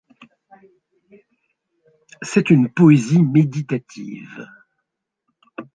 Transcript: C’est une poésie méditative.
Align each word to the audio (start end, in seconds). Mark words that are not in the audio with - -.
C’est 2.23 2.49
une 2.49 2.73
poésie 2.73 3.21
méditative. 3.21 4.47